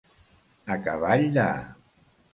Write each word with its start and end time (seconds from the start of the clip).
A 0.75 0.77
cavall 0.87 1.27
de. 1.37 1.47